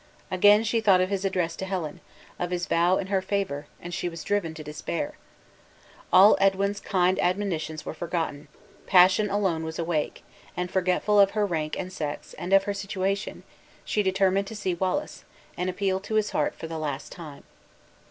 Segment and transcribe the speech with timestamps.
[0.31, 1.99] Again she thought of his address to Helen,
[2.39, 5.13] of his vow in her favor, and she was driven to despair.
[6.11, 8.47] All Edwin's kind admonitions were forgotten;
[8.87, 10.23] passion alone was awake;
[10.57, 13.43] and forgetful of her rank and sex, and of her situation,
[13.85, 15.23] she determined to see Wallace,
[15.55, 17.43] and appeal to his heart for the last time.